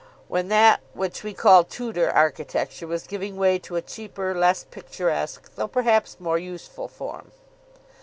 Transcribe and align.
when 0.27 0.47
that 0.47 0.81
which 0.95 1.23
we 1.23 1.31
call 1.31 1.63
Tudor 1.63 2.09
architecture 2.09 2.87
was 2.87 3.05
giving 3.05 3.37
way 3.37 3.59
to 3.59 3.75
a 3.75 3.83
cheaper, 3.83 4.33
less 4.33 4.63
picturesque, 4.63 5.53
though 5.53 5.67
perhaps 5.67 6.19
more 6.19 6.39
useful 6.39 6.87
form. 6.87 7.31